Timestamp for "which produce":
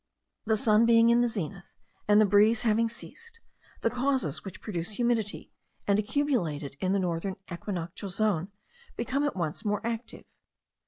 4.43-4.93